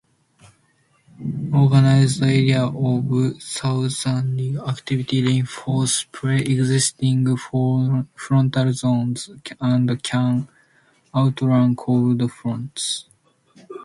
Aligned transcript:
Organized 1.53 2.23
areas 2.23 2.71
of 2.75 3.39
thunderstorm 3.39 4.57
activity 4.67 5.21
reinforce 5.21 6.07
pre-existing 6.11 7.37
frontal 8.15 8.73
zones, 8.73 9.29
and 9.59 9.99
can 10.03 10.47
outrun 11.13 11.75
cold 11.75 12.31
fronts. 12.31 13.05